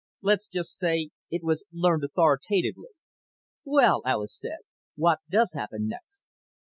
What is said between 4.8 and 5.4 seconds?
"what